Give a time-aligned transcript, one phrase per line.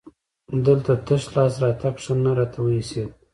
[0.65, 3.09] دلته تش لاس راتګ ښه نه راته وایسېد.